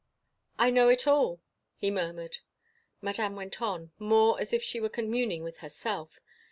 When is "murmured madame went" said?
1.91-3.61